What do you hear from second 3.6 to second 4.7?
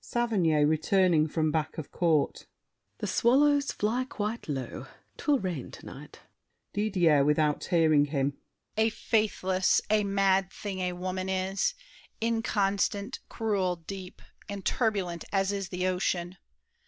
fly quite